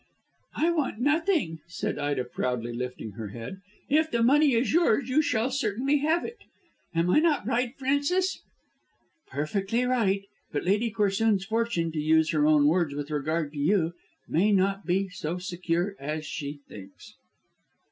[0.55, 3.61] "I want nothing," said Ida, proudly lifting her head.
[3.87, 6.39] "If the money is yours you shall certainly have it.
[6.95, 8.41] Am I not right, Frances?"
[9.27, 10.23] "Perfectly right.
[10.51, 13.93] But Lady Corsoon's fortune to use her own words with regard to you
[14.27, 17.13] may not be so secure as she thinks."